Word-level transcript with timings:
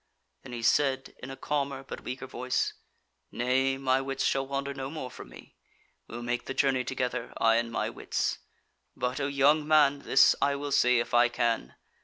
Then 0.41 0.53
he 0.53 0.63
said 0.63 1.13
in 1.19 1.29
a 1.29 1.35
calmer 1.37 1.83
but 1.83 2.01
weaker 2.01 2.25
voice: 2.25 2.73
"Nay, 3.31 3.77
my 3.77 4.01
wits 4.01 4.23
shall 4.25 4.47
wander 4.47 4.73
no 4.73 4.89
more 4.89 5.11
from 5.11 5.29
me; 5.29 5.53
we 6.07 6.15
will 6.15 6.23
make 6.23 6.45
the 6.45 6.55
journey 6.55 6.83
together, 6.83 7.31
I 7.37 7.57
and 7.57 7.71
my 7.71 7.87
wits. 7.91 8.39
But 8.97 9.19
O, 9.21 9.27
young 9.27 9.67
man, 9.67 9.99
this 9.99 10.35
I 10.41 10.55
will 10.55 10.71
say 10.71 10.97
if 10.97 11.13
I 11.13 11.29
can. 11.29 11.75